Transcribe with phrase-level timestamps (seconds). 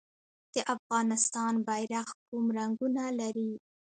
[0.53, 3.51] د افغانستان بیرغ کوم رنګونه لري؟